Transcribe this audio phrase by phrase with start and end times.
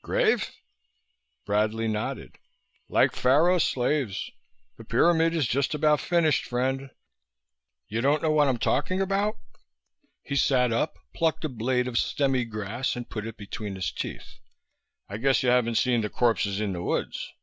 [0.00, 0.50] "Grave?"
[1.44, 2.38] Bradley nodded.
[2.88, 4.30] "Like Pharaoh's slaves.
[4.78, 6.88] The pyramid is just about finished, friend.
[7.86, 9.36] You don't know what I'm talking about?"
[10.22, 14.38] He sat up, plucked a blade of stemmy grass and put it between his teeth.
[15.06, 17.34] "I guess you haven't seen the corpses in the woods."